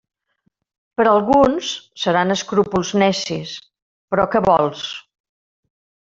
[0.99, 1.67] Per a alguns
[2.05, 3.53] seran escrúpols necis,
[4.15, 4.87] però què vols?